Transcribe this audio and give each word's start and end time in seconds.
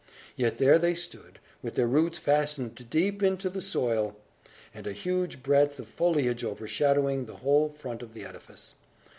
Yet 0.35 0.57
there 0.57 0.79
they 0.79 0.95
stood, 0.95 1.37
with 1.61 1.75
their 1.75 1.85
roots 1.85 2.17
fastened 2.17 2.89
deep 2.89 3.21
into 3.21 3.51
the 3.51 3.61
soil, 3.61 4.15
and 4.73 4.87
a 4.87 4.93
huge 4.93 5.43
breadth 5.43 5.77
of 5.77 5.87
foliage 5.87 6.43
overshadowing 6.43 7.25
the 7.25 7.35
whole 7.45 7.69
front 7.69 8.01
of 8.01 8.15
the 8.15 8.25
edifice. 8.25 8.73